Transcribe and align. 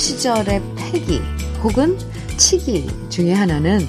시절의 0.00 0.62
패기 0.76 1.20
혹은 1.62 1.98
치기 2.38 2.88
중에 3.10 3.34
하나는 3.34 3.86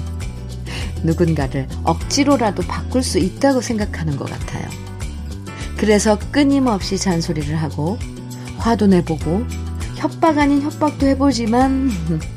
누군가를 1.02 1.66
억지로라도 1.84 2.62
바꿀 2.64 3.02
수 3.02 3.18
있다고 3.18 3.62
생각하는 3.62 4.16
것 4.16 4.28
같아요. 4.28 4.68
그래서 5.78 6.18
끊임없이 6.30 6.98
잔소리를 6.98 7.56
하고 7.56 7.98
화도 8.58 8.88
내보고 8.88 9.44
협박 9.96 10.36
아닌 10.38 10.60
협박도 10.60 11.06
해보지만 11.06 11.90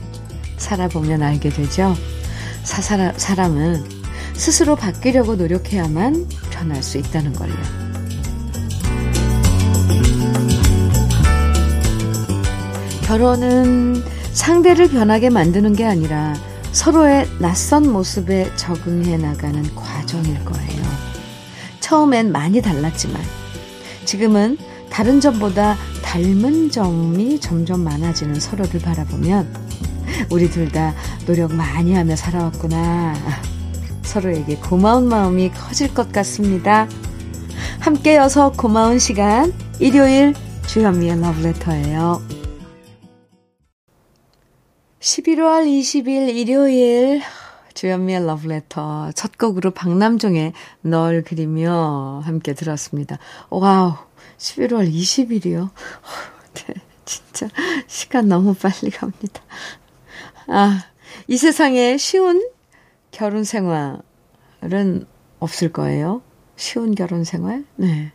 살아보면 0.57 1.21
알게 1.21 1.49
되죠. 1.49 1.95
사, 2.63 2.81
사람은 2.81 3.83
스스로 4.33 4.77
바뀌려고 4.77 5.35
노력해야만 5.35 6.27
변할 6.49 6.81
수 6.81 6.97
있다는 6.97 7.33
걸요. 7.33 7.84
결혼은 13.05 14.03
상대를 14.33 14.89
변하게 14.89 15.29
만드는 15.29 15.73
게 15.73 15.85
아니라 15.85 16.33
서로의 16.71 17.27
낯선 17.39 17.91
모습에 17.91 18.51
적응해 18.55 19.17
나가는 19.17 19.63
과정일 19.75 20.43
거예요. 20.43 20.83
처음엔 21.79 22.31
많이 22.31 22.61
달랐지만 22.61 23.21
지금은 24.05 24.57
다른 24.89 25.21
점보다 25.21 25.77
닮은 26.03 26.71
점이 26.71 27.39
점점 27.39 27.83
많아지는 27.83 28.39
서로를 28.39 28.79
바라보면 28.81 29.53
우리 30.31 30.49
둘 30.49 30.71
다 30.71 30.93
노력 31.27 31.53
많이 31.53 31.93
하며 31.93 32.15
살아왔구나. 32.15 33.13
서로에게 34.01 34.55
고마운 34.57 35.07
마음이 35.07 35.51
커질 35.51 35.93
것 35.93 36.11
같습니다. 36.11 36.87
함께여서 37.79 38.51
고마운 38.53 38.97
시간 38.97 39.53
일요일 39.79 40.33
주현미의 40.67 41.21
러브레터예요. 41.21 42.34
11월 45.05 45.67
20일 45.67 46.35
일요일 46.35 47.21
주현미의 47.75 48.25
러브레터 48.25 49.11
첫 49.11 49.37
곡으로 49.37 49.69
박남종의 49.69 50.53
널 50.81 51.21
그리며 51.21 52.21
함께 52.25 52.55
들었습니다. 52.55 53.19
와우 53.51 53.93
11월 54.39 54.91
20일이요. 54.91 55.69
네, 56.55 56.73
진짜 57.05 57.47
시간 57.85 58.27
너무 58.29 58.55
빨리 58.55 58.89
갑니다. 58.89 59.43
아, 60.47 60.85
이 61.27 61.37
세상에 61.37 61.97
쉬운 61.97 62.49
결혼 63.11 63.43
생활은 63.43 64.01
없을 65.37 65.71
거예요. 65.71 66.23
쉬운 66.55 66.95
결혼 66.95 67.23
생활? 67.23 67.63
네. 67.75 68.11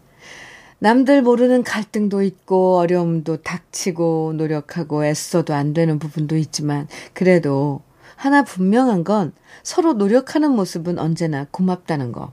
남들 0.82 1.20
모르는 1.20 1.62
갈등도 1.62 2.22
있고 2.22 2.78
어려움도 2.78 3.42
닥치고 3.42 4.32
노력하고 4.36 5.04
애써도 5.04 5.52
안 5.52 5.74
되는 5.74 5.98
부분도 5.98 6.36
있지만 6.38 6.88
그래도 7.12 7.82
하나 8.16 8.42
분명한 8.42 9.04
건 9.04 9.32
서로 9.62 9.92
노력하는 9.92 10.50
모습은 10.52 10.98
언제나 10.98 11.46
고맙다는 11.50 12.12
거. 12.12 12.32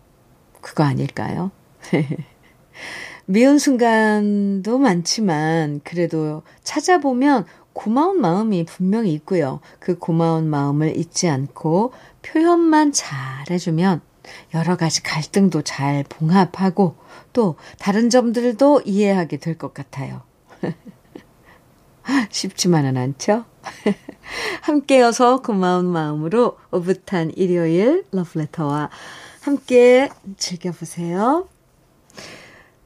그거 0.62 0.84
아닐까요? 0.84 1.52
미운 3.26 3.60
순간도 3.60 4.78
많지만 4.78 5.82
그래도 5.84 6.44
찾아보면 6.64 7.46
고마운 7.74 8.22
마음이 8.22 8.64
분명히 8.64 9.12
있고요. 9.14 9.60
그 9.80 10.00
고마운 10.00 10.50
마음을 10.50 10.96
잊지 10.98 11.28
않고 11.28 11.92
표현만 12.22 12.94
잘 12.94 13.10
해주면 13.52 14.02
여러 14.54 14.76
가지 14.78 15.04
갈등도 15.04 15.62
잘 15.64 16.04
봉합하고 16.08 16.96
또 17.34 17.56
다른 17.80 18.10
점들도 18.10 18.82
이해하게 18.86 19.38
될 19.38 19.58
것 19.58 19.74
같아요. 19.74 20.22
쉽지만은 22.30 22.98
않죠? 22.98 23.46
함께여서 24.62 25.42
고마운 25.42 25.86
마음으로 25.86 26.58
오붓한 26.72 27.32
일요일 27.36 28.06
러브레터와 28.12 28.90
함께 29.42 30.10
즐겨보세요. 30.38 31.48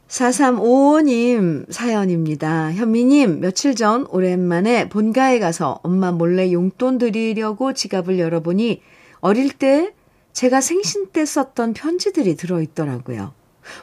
4355님 0.08 1.72
사연입니다. 1.72 2.74
현미님, 2.74 3.40
며칠 3.40 3.76
전 3.76 4.06
오랜만에 4.10 4.90
본가에 4.90 5.40
가서 5.40 5.80
엄마 5.84 6.12
몰래 6.12 6.52
용돈 6.52 6.98
드리려고 6.98 7.74
지갑을 7.74 8.20
열어보니 8.20 8.82
어릴 9.22 9.54
때 9.54 9.94
제가 10.34 10.62
생신 10.62 11.08
때 11.12 11.26
썼던 11.26 11.74
편지들이 11.74 12.36
들어있더라고요. 12.36 13.34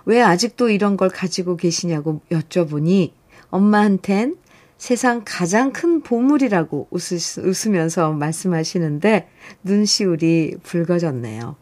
왜 0.06 0.22
아직도 0.22 0.70
이런 0.70 0.96
걸 0.96 1.08
가지고 1.08 1.56
계시냐고 1.56 2.20
여쭤보니 2.30 3.12
엄마한텐 3.50 4.36
세상 4.76 5.22
가장 5.24 5.72
큰 5.72 6.02
보물이라고 6.02 6.88
웃으, 6.90 7.40
웃으 7.40 7.70
면서 7.70 8.12
말씀하시는데 8.12 9.28
눈시울이 9.64 10.56
붉어졌네요. 10.62 11.56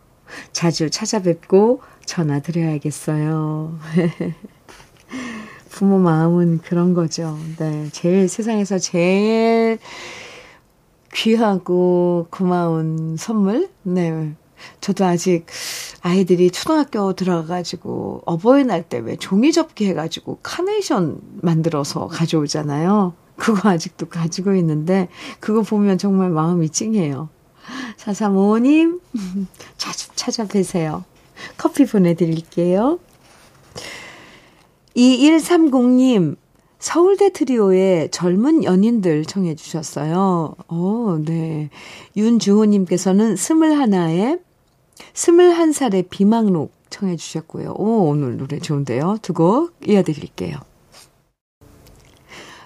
자주 0.52 0.90
찾아뵙고 0.90 1.80
전화 2.04 2.40
드려야겠어요. 2.40 3.78
부모 5.70 5.98
마음은 5.98 6.58
그런 6.58 6.94
거죠. 6.94 7.38
네. 7.58 7.88
제일 7.92 8.28
세상에서 8.28 8.78
제일 8.78 9.78
귀하고 11.14 12.26
고마운 12.30 13.16
선물? 13.18 13.68
네. 13.82 14.34
저도 14.80 15.04
아직 15.04 15.46
아이들이 16.02 16.50
초등학교 16.50 17.12
들어가가지고 17.12 18.22
어버이날 18.26 18.82
때 18.82 18.96
왜 19.00 19.16
종이 19.16 19.52
접기 19.52 19.86
해가지고 19.86 20.38
카네이션 20.42 21.20
만들어서 21.42 22.06
가져오잖아요. 22.08 23.14
그거 23.36 23.68
아직도 23.68 24.08
가지고 24.08 24.54
있는데 24.54 25.08
그거 25.40 25.62
보면 25.62 25.98
정말 25.98 26.30
마음이 26.30 26.70
찡해요. 26.70 27.28
4355님, 27.98 29.00
자주 29.76 30.08
찾아뵈세요. 30.14 31.04
커피 31.58 31.84
보내드릴게요. 31.84 32.98
2130님, 34.96 36.36
서울대 36.78 37.30
트리오의 37.32 38.10
젊은 38.10 38.64
연인들 38.64 39.24
청해 39.24 39.54
주셨어요. 39.56 40.54
어, 40.68 41.18
네. 41.24 41.68
윤주호님께서는 42.16 43.36
스물하나에 43.36 44.38
스물한 45.16 45.72
살의 45.72 46.04
비망록 46.10 46.74
청해 46.90 47.16
주셨고요. 47.16 47.72
오, 47.72 48.08
오늘 48.10 48.36
노래 48.36 48.58
좋은데요. 48.58 49.16
두 49.22 49.32
곡 49.32 49.74
이어드릴게요. 49.86 50.58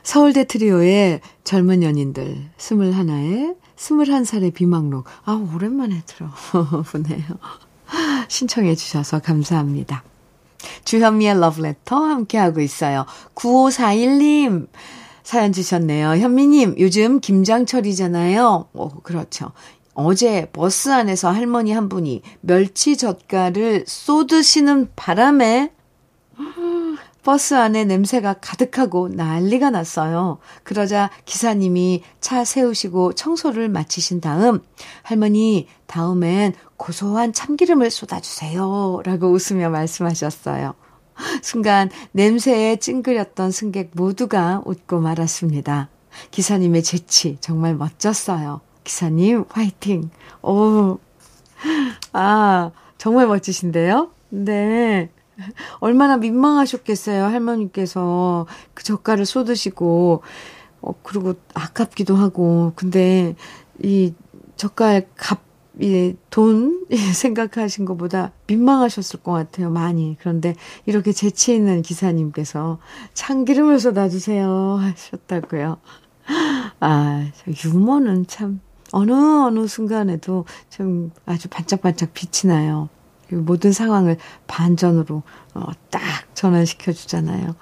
서울대 0.02 0.44
트리오의 0.44 1.20
젊은 1.44 1.84
연인들, 1.84 2.50
스물하나에 2.58 3.54
스물한 3.76 4.24
살의 4.24 4.50
비망록. 4.50 5.04
아, 5.24 5.32
오랜만에 5.54 6.02
들어보네요. 6.06 7.24
신청해 8.28 8.74
주셔서 8.74 9.20
감사합니다. 9.20 10.02
주현미의 10.84 11.38
러브레터 11.40 11.96
함께하고 11.96 12.60
있어요. 12.60 13.06
9541님 13.36 14.66
사연 15.22 15.52
주셨네요. 15.52 16.16
현미님, 16.16 16.76
요즘 16.80 17.20
김장철이잖아요. 17.20 18.66
오, 18.72 18.88
그렇죠. 19.02 19.52
어제 19.94 20.48
버스 20.52 20.90
안에서 20.90 21.30
할머니 21.30 21.72
한 21.72 21.88
분이 21.88 22.22
멸치 22.40 22.96
젓갈을 22.96 23.84
쏟으시는 23.86 24.90
바람에 24.96 25.72
버스 27.22 27.54
안에 27.54 27.84
냄새가 27.84 28.34
가득하고 28.40 29.08
난리가 29.08 29.70
났어요. 29.70 30.38
그러자 30.62 31.10
기사님이 31.26 32.02
차 32.20 32.44
세우시고 32.44 33.12
청소를 33.12 33.68
마치신 33.68 34.20
다음 34.20 34.60
할머니 35.02 35.68
다음엔 35.86 36.54
고소한 36.76 37.32
참기름을 37.32 37.90
쏟아주세요. 37.90 39.02
라고 39.04 39.30
웃으며 39.30 39.68
말씀하셨어요. 39.68 40.74
순간 41.42 41.90
냄새에 42.12 42.76
찡그렸던 42.76 43.50
승객 43.50 43.90
모두가 43.94 44.62
웃고 44.64 45.00
말았습니다. 45.00 45.90
기사님의 46.30 46.82
재치 46.82 47.36
정말 47.40 47.74
멋졌어요. 47.74 48.62
기사님 48.84 49.44
화이팅. 49.48 50.10
오. 50.42 50.98
아, 52.12 52.70
정말 52.98 53.26
멋지신데요? 53.26 54.10
네. 54.30 55.10
얼마나 55.80 56.16
민망하셨겠어요, 56.16 57.24
할머니께서. 57.24 58.46
그 58.74 58.84
젓갈을 58.84 59.26
쏟으시고, 59.26 60.22
어, 60.82 60.92
그리고 61.02 61.34
아깝기도 61.54 62.16
하고. 62.16 62.72
근데 62.76 63.34
이 63.82 64.14
젓갈 64.56 65.06
값, 65.16 65.40
이돈 65.78 66.86
생각하신 67.14 67.86
것보다 67.86 68.32
민망하셨을 68.46 69.22
것 69.22 69.32
같아요, 69.32 69.70
많이. 69.70 70.16
그런데 70.20 70.54
이렇게 70.84 71.12
재치 71.12 71.54
있는 71.54 71.80
기사님께서 71.80 72.78
참기름을 73.14 73.80
쏟아주세요 73.80 74.78
하셨다고요. 74.80 75.78
아, 76.80 77.30
유머는 77.64 78.26
참 78.26 78.60
어느 78.92 79.12
어느 79.12 79.66
순간에도 79.66 80.44
좀 80.68 81.12
아주 81.26 81.48
반짝반짝 81.48 82.10
빛이 82.12 82.52
나요. 82.52 82.88
모든 83.32 83.72
상황을 83.72 84.16
반전으로 84.46 85.22
어, 85.54 85.66
딱 85.90 86.02
전환시켜 86.34 86.92
주잖아요. 86.92 87.54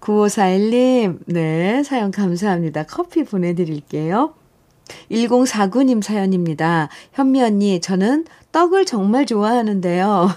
9541님, 0.00 1.20
네, 1.26 1.82
사연 1.82 2.10
감사합니다. 2.10 2.84
커피 2.84 3.24
보내드릴게요. 3.24 4.34
1049님 5.10 6.02
사연입니다. 6.02 6.90
현미 7.12 7.42
언니, 7.42 7.80
저는 7.80 8.26
떡을 8.52 8.84
정말 8.84 9.24
좋아하는데요. 9.24 10.28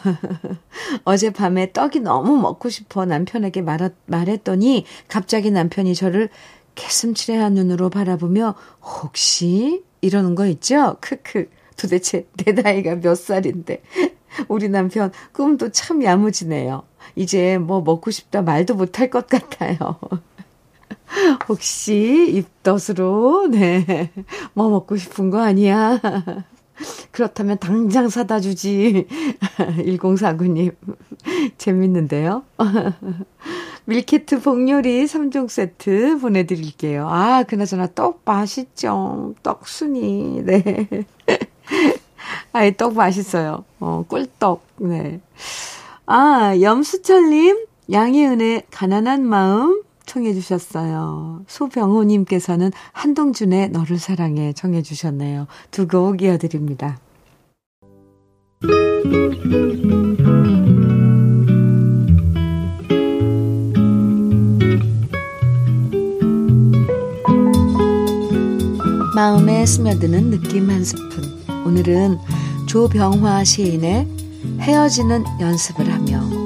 어젯밤에 1.03 1.73
떡이 1.73 1.99
너무 1.99 2.37
먹고 2.37 2.69
싶어 2.69 3.05
남편에게 3.05 3.61
말, 3.61 3.91
말했더니 4.05 4.85
갑자기 5.09 5.51
남편이 5.51 5.93
저를 5.95 6.29
개슴츠레한 6.75 7.53
눈으로 7.55 7.89
바라보며 7.89 8.55
혹시 8.81 9.83
이러는 10.01 10.35
거 10.35 10.45
있죠? 10.47 10.97
크크. 11.01 11.49
도대체 11.77 12.27
내 12.43 12.51
나이가 12.53 12.95
몇 12.95 13.15
살인데. 13.15 13.81
우리 14.49 14.69
남편 14.69 15.11
꿈도 15.31 15.69
참 15.69 16.03
야무지네요. 16.03 16.83
이제 17.15 17.57
뭐 17.57 17.81
먹고 17.81 18.11
싶다 18.11 18.41
말도 18.41 18.75
못할 18.75 19.09
것 19.09 19.27
같아요. 19.27 19.99
혹시 21.47 22.31
입덧으로, 22.33 23.47
네. 23.47 24.11
뭐 24.53 24.69
먹고 24.69 24.97
싶은 24.97 25.29
거 25.29 25.41
아니야? 25.41 25.99
그렇다면 27.11 27.57
당장 27.59 28.09
사다 28.09 28.39
주지. 28.39 29.07
1049님. 29.57 30.75
재밌는데요? 31.57 32.43
밀키트 33.85 34.41
복요리 34.41 35.05
3종 35.05 35.49
세트 35.49 36.19
보내드릴게요. 36.19 37.07
아, 37.09 37.43
그나저나 37.43 37.87
떡 37.95 38.21
맛있죠. 38.25 39.33
떡순이. 39.43 40.43
네. 40.43 40.87
아이, 42.51 42.75
떡 42.75 42.95
맛있어요. 42.95 43.63
어, 43.79 44.03
꿀떡. 44.07 44.61
네. 44.77 45.21
아, 46.05 46.55
염수철님, 46.59 47.65
양희은의 47.91 48.63
가난한 48.71 49.25
마음 49.25 49.81
청해 50.07 50.33
주셨어요. 50.33 51.43
소병호님께서는 51.47 52.71
한동준의 52.93 53.69
너를 53.69 53.99
사랑해 53.99 54.53
청해 54.53 54.81
주셨네요. 54.81 55.45
두 55.69 55.87
곡 55.87 56.21
이어드립니다. 56.23 56.97
마음에 69.15 69.65
스며드는 69.65 70.29
느낌 70.29 70.69
한 70.69 70.83
스푼. 70.83 71.23
오늘은 71.65 72.19
조병화 72.67 73.43
시인의 73.43 74.07
헤어지는 74.59 75.23
연습을 75.39 75.91
하며 75.91 76.36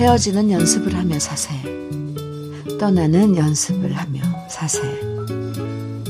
헤어지는 0.00 0.50
연습을 0.50 0.94
하며 0.94 1.18
사세. 1.18 1.50
떠나는 2.78 3.36
연습을 3.36 3.92
하며 3.92 4.22
사세. 4.48 4.80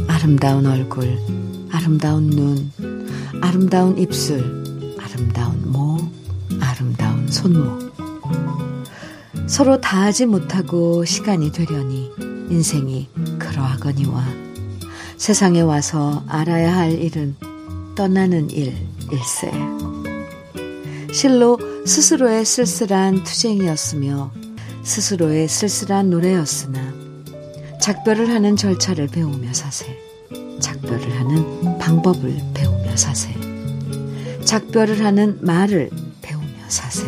아름다운 0.06 0.64
얼굴, 0.64 1.18
아름다운 1.72 2.30
눈, 2.30 2.70
아름다운 3.40 3.98
입술, 3.98 4.38
아름다운 4.96 5.72
목, 5.72 6.08
아름다운 6.60 7.26
손목. 7.26 7.90
서로 9.48 9.80
다하지 9.80 10.26
못하고 10.26 11.04
시간이 11.04 11.50
되려니 11.50 12.12
인생이 12.48 13.08
그러하거니와 13.40 14.24
세상에 15.16 15.62
와서 15.62 16.22
알아야 16.28 16.76
할 16.76 16.92
일은 16.92 17.34
떠나는 17.96 18.50
일, 18.50 18.72
일세. 19.10 19.50
실로 21.12 21.58
스스로의 21.86 22.44
쓸쓸한 22.44 23.24
투쟁이었으며 23.24 24.32
스스로의 24.82 25.48
쓸쓸한 25.48 26.10
노래였으나 26.10 27.00
작별을 27.80 28.28
하는 28.30 28.56
절차를 28.56 29.08
배우며 29.08 29.52
사세. 29.54 29.98
작별을 30.60 31.18
하는 31.18 31.78
방법을 31.78 32.36
배우며 32.52 32.96
사세. 32.96 33.34
작별을 34.44 35.04
하는 35.04 35.38
말을 35.40 35.90
배우며 36.20 36.68
사세. 36.68 37.06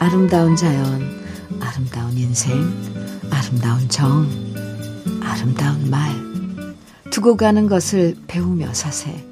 아름다운 0.00 0.56
자연, 0.56 1.22
아름다운 1.60 2.18
인생, 2.18 2.52
아름다운 3.30 3.88
정, 3.88 4.28
아름다운 5.22 5.88
말. 5.88 6.10
두고 7.10 7.36
가는 7.36 7.68
것을 7.68 8.16
배우며 8.26 8.74
사세. 8.74 9.24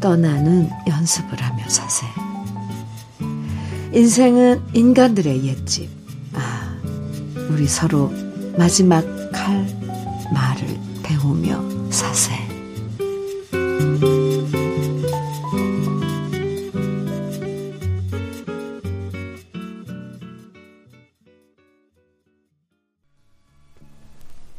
떠나는 0.00 0.68
연습을 0.88 1.40
하며 1.40 1.68
사세. 1.68 2.06
인생은 3.92 4.62
인간들의 4.72 5.44
옛집. 5.46 5.90
아, 6.34 6.80
우리 7.50 7.66
서로 7.66 8.12
마지막 8.56 9.04
할 9.32 9.66
말을 10.32 10.78
배우며 11.02 11.90
사세. 11.90 12.32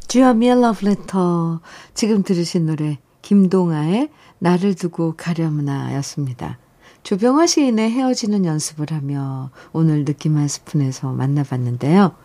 주여미의 0.10 0.62
러브레터. 0.62 1.62
지금 1.94 2.22
들으신 2.24 2.66
노래, 2.66 3.00
김동아의 3.22 4.10
나를 4.40 4.76
두고 4.76 5.16
가려무나 5.16 5.96
였습니다. 5.96 6.58
조병화 7.04 7.48
시인의 7.48 7.92
헤어지는 7.92 8.46
연습을 8.46 8.92
하며 8.92 9.50
오늘 9.74 10.06
느낌 10.06 10.38
한 10.38 10.48
스푼에서 10.48 11.12
만나봤는데요. 11.12 12.16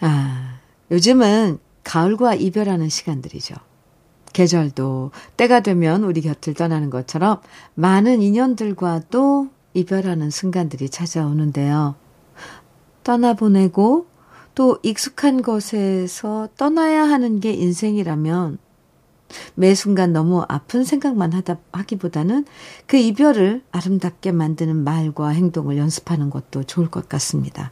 아, 0.00 0.58
요즘은 0.90 1.58
가을과 1.82 2.34
이별하는 2.34 2.88
시간들이죠. 2.88 3.54
계절도 4.32 5.12
때가 5.36 5.60
되면 5.60 6.02
우리 6.02 6.20
곁을 6.20 6.54
떠나는 6.54 6.90
것처럼 6.90 7.40
많은 7.74 8.20
인연들과도 8.20 9.48
이별하는 9.74 10.30
순간들이 10.30 10.88
찾아오는데요. 10.88 11.94
떠나보내고 13.04 14.06
또 14.54 14.78
익숙한 14.82 15.42
곳에서 15.42 16.48
떠나야 16.56 17.02
하는 17.04 17.40
게 17.40 17.52
인생이라면 17.52 18.58
매 19.54 19.74
순간 19.74 20.12
너무 20.12 20.44
아픈 20.48 20.84
생각만 20.84 21.32
하다 21.32 21.58
하기보다는 21.72 22.44
그 22.86 22.96
이별을 22.96 23.62
아름답게 23.72 24.32
만드는 24.32 24.76
말과 24.76 25.28
행동을 25.28 25.76
연습하는 25.76 26.30
것도 26.30 26.64
좋을 26.64 26.90
것 26.90 27.08
같습니다. 27.08 27.70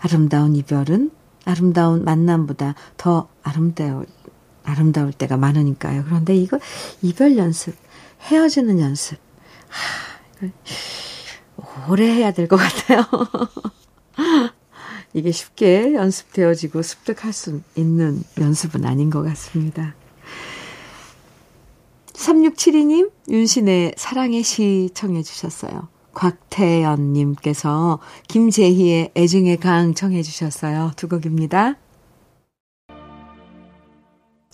아름다운 0.00 0.56
이별은 0.56 1.10
아름다운 1.44 2.04
만남보다 2.04 2.74
더 2.96 3.28
아름다울 3.42 4.06
아름다울 4.64 5.12
때가 5.12 5.36
많으니까요. 5.36 6.04
그런데 6.04 6.36
이거 6.36 6.58
이별 7.02 7.36
연습, 7.36 7.74
헤어지는 8.22 8.78
연습, 8.80 9.18
하, 9.68 10.48
오래 11.90 12.06
해야 12.06 12.32
될 12.32 12.46
것 12.48 12.56
같아요. 12.56 13.04
이게 15.14 15.30
쉽게 15.30 15.94
연습되어지고 15.94 16.82
습득할 16.82 17.32
수 17.32 17.60
있는 17.74 18.22
연습은 18.38 18.84
아닌 18.86 19.10
것 19.10 19.22
같습니다. 19.22 19.94
3672님, 22.22 23.10
윤신의 23.28 23.94
사랑의 23.96 24.44
시 24.44 24.90
청해 24.94 25.22
주셨어요. 25.22 25.88
곽태연님께서 26.14 27.98
김재희의 28.28 29.10
애증의 29.16 29.56
강 29.56 29.94
청해 29.94 30.22
주셨어요. 30.22 30.92
두 30.94 31.08
곡입니다. 31.08 31.76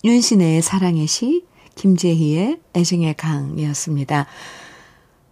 윤신의 0.03 0.63
사랑의 0.63 1.05
시, 1.05 1.45
김재희의 1.75 2.59
애증의 2.75 3.15
강이었습니다. 3.15 4.25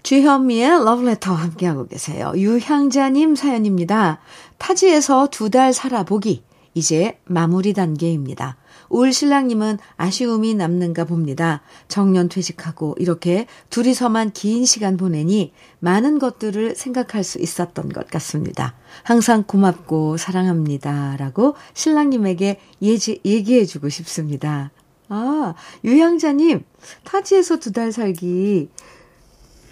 주현미의 0.03 0.85
러브레터 0.85 1.33
함께하고 1.33 1.87
계세요. 1.87 2.33
유향자님 2.35 3.35
사연입니다. 3.35 4.19
타지에서 4.59 5.27
두 5.31 5.49
달 5.49 5.73
살아보기. 5.73 6.43
이제 6.75 7.19
마무리 7.25 7.73
단계입니다. 7.73 8.57
올 8.89 9.13
신랑님은 9.13 9.79
아쉬움이 9.97 10.55
남는가 10.55 11.05
봅니다. 11.05 11.61
정년 11.87 12.29
퇴직하고 12.29 12.95
이렇게 12.99 13.47
둘이서만 13.69 14.31
긴 14.31 14.65
시간 14.65 14.97
보내니 14.97 15.53
많은 15.79 16.19
것들을 16.19 16.75
생각할 16.75 17.23
수 17.23 17.39
있었던 17.39 17.89
것 17.89 18.07
같습니다. 18.09 18.75
항상 19.03 19.43
고맙고 19.43 20.17
사랑합니다. 20.17 21.15
라고 21.17 21.55
신랑님에게 21.73 22.59
예지, 22.81 23.21
얘기해주고 23.25 23.89
싶습니다. 23.89 24.71
아, 25.09 25.53
유향자님, 25.85 26.63
타지에서 27.05 27.59
두 27.59 27.71
달 27.71 27.91
살기, 27.91 28.69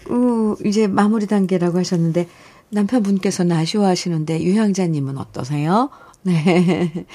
우, 0.08 0.56
이제 0.64 0.86
마무리 0.86 1.26
단계라고 1.26 1.78
하셨는데, 1.78 2.28
남편분께서는 2.70 3.54
아쉬워하시는데, 3.56 4.42
유향자님은 4.42 5.18
어떠세요? 5.18 5.90
네. 6.22 7.06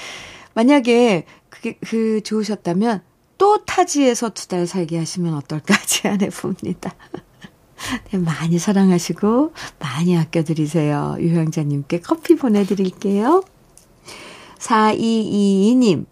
만약에 0.53 1.25
그게 1.61 1.77
그 1.83 2.21
좋으셨다면 2.23 3.01
또 3.37 3.63
타지에서 3.65 4.29
두 4.29 4.47
달 4.47 4.67
살게 4.67 4.97
하시면 4.97 5.33
어떨까 5.35 5.75
제안해 5.85 6.29
봅니다. 6.29 6.93
네, 8.11 8.17
많이 8.17 8.59
사랑하시고 8.59 9.53
많이 9.79 10.17
아껴드리세요. 10.17 11.17
유형자님께 11.19 12.01
커피 12.01 12.35
보내드릴게요. 12.35 13.43
4222님, 14.59 16.05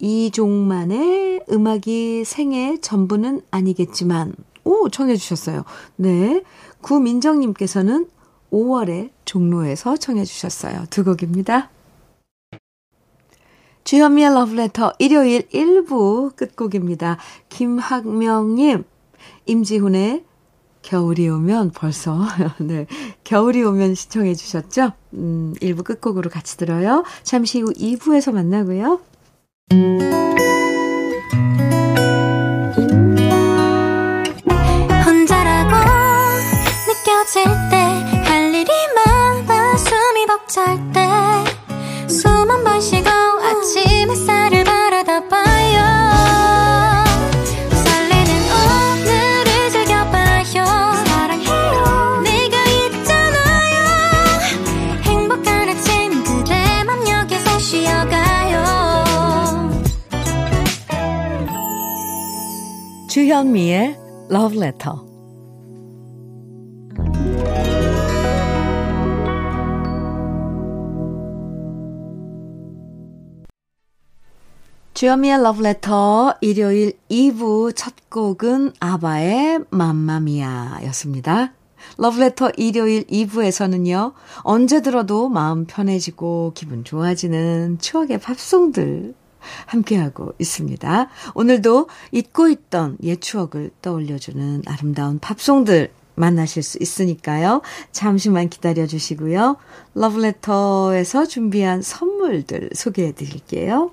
이종만의 0.00 1.44
음악이 1.50 2.24
생애 2.24 2.78
전부는 2.80 3.42
아니겠지만, 3.50 4.34
오, 4.64 4.88
청해 4.88 5.16
주셨어요. 5.16 5.64
네. 5.96 6.42
구민정님께서는 6.80 8.08
5월에 8.50 9.10
종로에서 9.26 9.98
청해 9.98 10.24
주셨어요. 10.24 10.84
두 10.88 11.04
곡입니다. 11.04 11.68
주현미의 13.84 14.34
러브레터 14.34 14.92
일요일 14.98 15.48
1부 15.48 16.36
끝곡입니다. 16.36 17.18
김학명님, 17.48 18.84
임지훈의 19.46 20.24
겨울이 20.82 21.28
오면 21.28 21.72
벌써, 21.72 22.18
네. 22.60 22.86
겨울이 23.24 23.62
오면 23.62 23.94
시청해 23.94 24.34
주셨죠? 24.34 24.92
음, 25.14 25.54
1부 25.60 25.84
끝곡으로 25.84 26.30
같이 26.30 26.56
들어요. 26.56 27.04
잠시 27.22 27.60
후 27.60 27.72
2부에서 27.72 28.32
만나고요. 28.32 29.00
혼자라고 35.04 35.76
느껴질 36.86 37.44
때 37.70 38.19
주현미의 63.40 63.96
Love 64.30 64.58
Letter 64.58 64.98
주현미의 74.92 75.42
러브레터 75.42 76.34
일요일 76.42 76.92
2부 77.10 77.74
첫 77.74 77.94
곡은 78.10 78.74
아바의 78.78 79.60
맘마미아 79.70 80.80
였습니다. 80.88 81.54
러브레터 81.96 82.50
일요일 82.58 83.04
2부에서는요, 83.04 84.12
언제 84.42 84.82
들어도 84.82 85.30
마음 85.30 85.64
편해지고 85.64 86.52
기분 86.54 86.84
좋아지는 86.84 87.78
추억의 87.78 88.18
팝송들 88.20 89.14
함께하고 89.66 90.34
있습니다. 90.38 91.08
오늘도 91.34 91.88
잊고 92.12 92.48
있던 92.48 92.98
옛 93.02 93.20
추억을 93.20 93.70
떠올려주는 93.82 94.62
아름다운 94.66 95.18
팝송들 95.18 95.92
만나실 96.14 96.62
수 96.62 96.78
있으니까요. 96.80 97.62
잠시만 97.92 98.48
기다려 98.48 98.86
주시고요. 98.86 99.56
러브레터에서 99.94 101.26
준비한 101.26 101.82
선물들 101.82 102.70
소개해 102.74 103.12
드릴게요. 103.12 103.90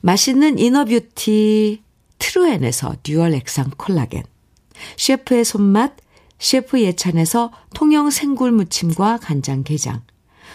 맛있는 0.00 0.58
inner 0.58 1.14
beauty 1.14 1.82
트루엔에서 2.18 2.96
dual 3.02 3.34
액상 3.34 3.70
콜라겐, 3.76 4.24
셰프의 4.96 5.44
손맛 5.44 5.96
셰프 6.38 6.80
예찬에서 6.80 7.52
통영 7.72 8.10
생굴 8.10 8.50
무침과 8.50 9.18
간장 9.22 9.62
게장, 9.62 10.02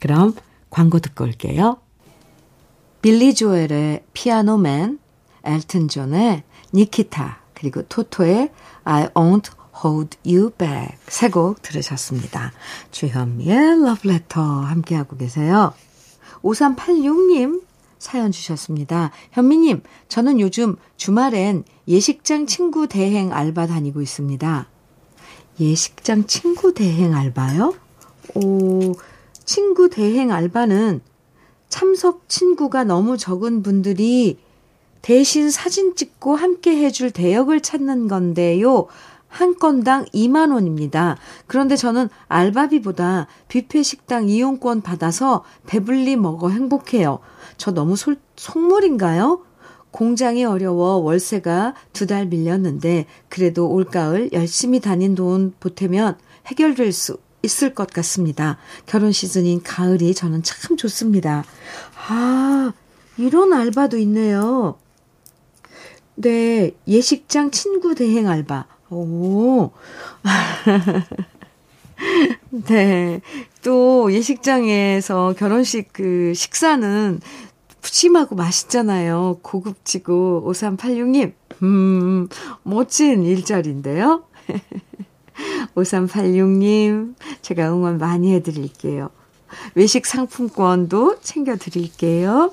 그럼 0.00 0.34
광고 0.70 0.98
듣고 0.98 1.24
올게요. 1.24 1.78
빌리 3.02 3.34
조엘의 3.34 4.04
피아노맨, 4.12 4.98
엘튼 5.44 5.88
존의 5.88 6.42
니키타, 6.74 7.38
그리고 7.54 7.82
토토의 7.82 8.50
I 8.84 9.08
won't 9.08 9.50
hold 9.84 10.16
you 10.26 10.50
back 10.50 10.96
세 11.06 11.28
곡 11.30 11.62
들으셨습니다. 11.62 12.52
주현미의 12.90 13.56
Letter 14.04 14.64
함께하고 14.64 15.16
계세요. 15.16 15.72
5386님 16.42 17.62
사연 17.98 18.30
주셨습니다. 18.30 19.10
현미님, 19.32 19.82
저는 20.08 20.38
요즘 20.40 20.76
주말엔 20.96 21.64
예식장 21.88 22.46
친구 22.46 22.86
대행 22.86 23.32
알바 23.32 23.66
다니고 23.66 24.02
있습니다. 24.02 24.68
예식장 25.60 26.26
친구 26.26 26.72
대행 26.74 27.14
알바요? 27.14 27.74
오, 28.34 28.94
친구 29.48 29.88
대행 29.88 30.30
알바는 30.30 31.00
참석 31.70 32.28
친구가 32.28 32.84
너무 32.84 33.16
적은 33.16 33.62
분들이 33.62 34.36
대신 35.00 35.50
사진 35.50 35.96
찍고 35.96 36.36
함께 36.36 36.76
해줄 36.76 37.10
대역을 37.10 37.62
찾는 37.62 38.08
건데요. 38.08 38.88
한 39.26 39.58
건당 39.58 40.04
2만 40.12 40.52
원입니다. 40.52 41.16
그런데 41.46 41.76
저는 41.76 42.10
알바비보다 42.28 43.26
뷔페 43.48 43.82
식당 43.82 44.28
이용권 44.28 44.82
받아서 44.82 45.44
배불리 45.64 46.16
먹어 46.16 46.50
행복해요. 46.50 47.20
저 47.56 47.70
너무 47.70 47.96
솔, 47.96 48.18
속물인가요? 48.36 49.46
공장이 49.92 50.44
어려워 50.44 50.96
월세가 50.96 51.72
두 51.94 52.06
달 52.06 52.26
밀렸는데 52.26 53.06
그래도 53.30 53.70
올가을 53.70 54.28
열심히 54.34 54.80
다닌 54.80 55.14
돈 55.14 55.54
보태면 55.58 56.18
해결될 56.48 56.92
수 56.92 57.16
있을 57.42 57.74
것 57.74 57.90
같습니다. 57.90 58.58
결혼 58.86 59.12
시즌인 59.12 59.62
가을이 59.62 60.14
저는 60.14 60.42
참 60.42 60.76
좋습니다. 60.76 61.44
아, 62.08 62.72
이런 63.16 63.52
알바도 63.52 63.98
있네요. 63.98 64.78
네, 66.16 66.72
예식장 66.86 67.50
친구 67.50 67.94
대행 67.94 68.28
알바. 68.28 68.66
오. 68.90 69.70
네. 72.50 73.20
또 73.62 74.12
예식장에서 74.12 75.34
결혼식 75.36 75.92
그 75.92 76.32
식사는 76.34 77.20
푸짐하고 77.80 78.34
맛있잖아요. 78.34 79.38
고급지고 79.42 80.44
5386님. 80.52 81.32
음, 81.62 82.28
멋진 82.62 83.24
일자리인데요. 83.24 84.24
5386님, 85.74 87.14
제가 87.42 87.70
응원 87.72 87.98
많이 87.98 88.34
해드릴게요. 88.34 89.10
외식 89.74 90.06
상품권도 90.06 91.20
챙겨드릴게요. 91.20 92.52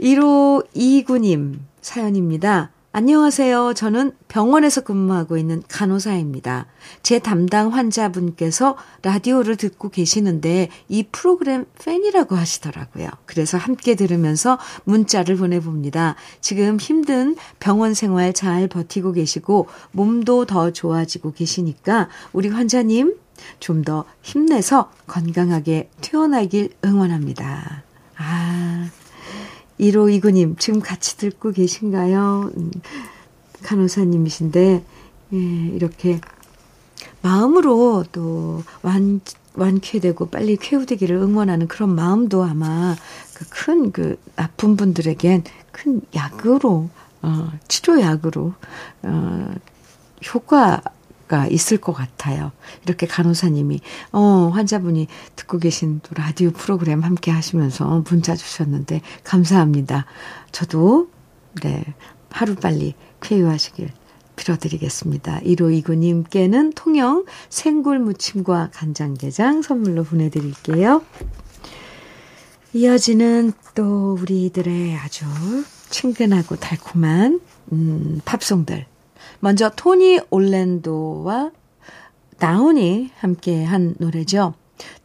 1호 0.00 0.66
2구님 0.74 1.58
사연입니다. 1.80 2.70
안녕하세요. 2.94 3.72
저는 3.72 4.12
병원에서 4.28 4.82
근무하고 4.82 5.38
있는 5.38 5.62
간호사입니다. 5.66 6.66
제 7.02 7.18
담당 7.18 7.72
환자분께서 7.72 8.76
라디오를 9.00 9.56
듣고 9.56 9.88
계시는데 9.88 10.68
이 10.90 11.04
프로그램 11.10 11.64
팬이라고 11.82 12.36
하시더라고요. 12.36 13.08
그래서 13.24 13.56
함께 13.56 13.94
들으면서 13.94 14.58
문자를 14.84 15.36
보내봅니다. 15.36 16.16
지금 16.42 16.76
힘든 16.78 17.34
병원 17.60 17.94
생활 17.94 18.34
잘 18.34 18.68
버티고 18.68 19.12
계시고 19.12 19.68
몸도 19.92 20.44
더 20.44 20.70
좋아지고 20.70 21.32
계시니까 21.32 22.10
우리 22.34 22.48
환자님 22.48 23.16
좀 23.58 23.82
더 23.82 24.04
힘내서 24.20 24.92
건강하게 25.08 25.90
퇴원하길 26.02 26.74
응원합니다. 26.84 27.82
아, 28.16 28.90
1호 29.80 30.12
이구님, 30.12 30.56
지금 30.56 30.80
같이 30.80 31.16
듣고 31.16 31.52
계신가요? 31.52 32.50
음, 32.56 32.70
간호사님이신데, 33.62 34.84
예, 35.32 35.36
이렇게 35.36 36.20
마음으로 37.22 38.04
또 38.12 38.62
완, 38.82 39.20
완쾌되고 39.54 40.28
빨리 40.28 40.56
쾌우되기를 40.56 41.16
응원하는 41.16 41.68
그런 41.68 41.94
마음도 41.94 42.42
아마 42.44 42.96
그큰그 43.34 44.18
나쁜 44.36 44.76
분들에겐 44.76 45.44
큰 45.70 46.00
약으로, 46.14 46.90
어, 47.22 47.52
치료약으로, 47.68 48.54
어, 49.02 49.54
효과 50.34 50.82
효과가 51.32 51.46
있을 51.46 51.78
것 51.78 51.94
같아요. 51.94 52.52
이렇게 52.84 53.06
간호사님이, 53.06 53.80
어, 54.12 54.50
환자분이 54.52 55.08
듣고 55.34 55.58
계신 55.58 56.00
또 56.02 56.14
라디오 56.14 56.50
프로그램 56.50 57.00
함께 57.00 57.30
하시면서 57.30 58.04
문자 58.08 58.36
주셨는데, 58.36 59.00
감사합니다. 59.24 60.04
저도, 60.52 61.08
네, 61.62 61.82
하루 62.30 62.54
빨리 62.54 62.94
쾌유하시길 63.22 63.90
빌어드리겠습니다. 64.36 65.40
1529님께는 65.40 66.72
통영 66.74 67.24
생굴 67.48 67.98
무침과 67.98 68.70
간장게장 68.72 69.62
선물로 69.62 70.04
보내드릴게요. 70.04 71.02
이어지는 72.74 73.52
또 73.74 74.16
우리들의 74.18 74.96
아주 74.96 75.26
친근하고 75.90 76.56
달콤한 76.56 77.40
음, 77.72 78.20
팝송들 78.24 78.86
먼저 79.40 79.70
토니 79.70 80.20
올랜도와 80.30 81.50
다운이 82.38 83.10
함께 83.18 83.64
한 83.64 83.94
노래죠. 83.98 84.54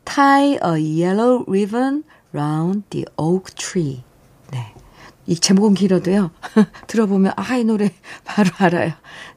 Tie 0.05 0.53
a 0.53 1.03
yellow 1.03 1.43
ribbon 1.47 2.03
round 2.33 2.83
the 2.89 3.05
oak 3.17 3.53
tree. 3.55 4.03
네. 4.51 4.73
이 5.25 5.35
제목은 5.35 5.73
길어도요. 5.73 6.31
들어보면 6.87 7.33
아, 7.35 7.57
이 7.57 7.63
노래 7.63 7.91
바로 8.23 8.49
알아요. 8.57 8.93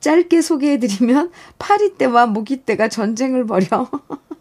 짧게 0.00 0.40
소개해드리면 0.40 1.30
파리떼와 1.58 2.26
모기떼가 2.26 2.88
전쟁을 2.88 3.46
벌여 3.46 3.90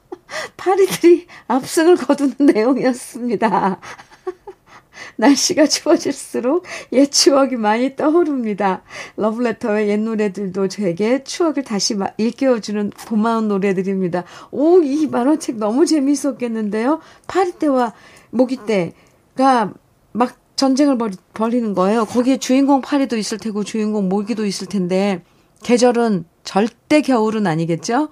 파리들이 0.58 1.28
압승을 1.48 1.98
거두는 1.98 2.36
내용이었습니다. 2.54 3.80
날씨가 5.18 5.68
추워질수록 5.68 6.66
옛 6.94 7.12
추억이 7.12 7.56
많이 7.58 7.96
떠오릅니다. 7.96 8.84
러브레터의 9.18 9.90
옛 9.90 9.98
노래들도 9.98 10.68
제게 10.68 11.24
추억을 11.24 11.64
다시 11.64 11.96
일깨워주는 12.18 12.92
고마운 13.08 13.48
노래들입니다. 13.48 14.24
오, 14.52 14.82
이 14.82 15.08
만화책 15.08 15.58
너무 15.58 15.86
재미있었겠는데요? 15.86 17.02
파리떼와 17.28 17.94
모기떼가 18.36 19.74
막 20.12 20.38
전쟁을 20.56 20.98
벌이, 20.98 21.16
벌이는 21.34 21.74
거예요. 21.74 22.06
거기에 22.06 22.38
주인공 22.38 22.82
파리도 22.82 23.18
있을 23.18 23.38
테고 23.38 23.64
주인공 23.64 24.08
모기도 24.08 24.46
있을 24.46 24.68
텐데 24.68 25.24
계절은 25.64 26.26
절대 26.44 27.02
겨울은 27.02 27.48
아니겠죠? 27.48 28.10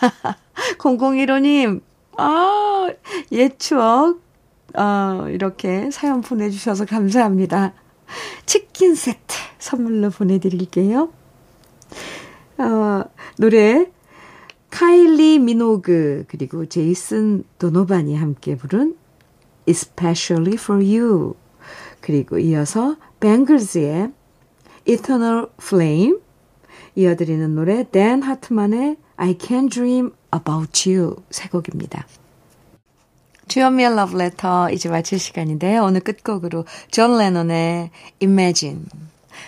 0015님, 0.78 1.82
아, 2.16 2.88
옛 3.32 3.58
추억, 3.58 4.20
어, 4.74 5.26
이렇게 5.28 5.90
사연 5.90 6.22
보내주셔서 6.22 6.86
감사합니다. 6.86 7.74
치킨 8.46 8.94
세트 8.94 9.34
선물로 9.58 10.10
보내드릴게요. 10.10 11.10
어, 12.58 13.02
노래, 13.36 13.90
카일리 14.70 15.38
미노그, 15.38 16.24
그리고 16.28 16.66
제이슨 16.66 17.44
도노반이 17.58 18.16
함께 18.16 18.56
부른 18.56 18.96
Especially 19.66 20.54
for 20.54 20.82
You. 20.82 21.34
그리고 22.00 22.38
이어서 22.38 22.96
뱅글즈의 23.20 24.12
Eternal 24.86 25.46
Flame. 25.60 26.16
이어드리는 26.94 27.54
노래 27.54 27.84
댄 27.90 28.22
하트만의 28.22 28.96
I 29.16 29.36
Can 29.40 29.68
Dream 29.68 30.12
About 30.34 30.88
You 30.88 31.16
세 31.30 31.48
곡입니다. 31.48 32.06
주현미의 33.48 33.94
러브레터 33.94 34.70
이제 34.70 34.88
마칠 34.88 35.18
시간인데요. 35.18 35.84
오늘 35.84 36.00
끝곡으로 36.00 36.64
존 36.90 37.18
레논의 37.18 37.90
Imagine 38.20 38.84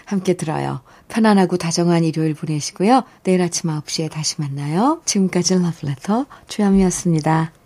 함께 0.04 0.34
들어요. 0.34 0.80
편안하고 1.08 1.56
다정한 1.56 2.04
일요일 2.04 2.34
보내시고요. 2.34 3.02
내일 3.24 3.42
아침 3.42 3.70
9시에 3.70 4.10
다시 4.10 4.36
만나요. 4.40 5.00
지금까지 5.04 5.54
러브레터 5.54 6.26
주연미였습니다. 6.48 7.57